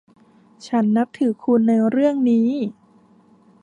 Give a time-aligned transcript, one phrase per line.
[0.67, 2.49] ฉันนับถือคุณในเรื่องนี้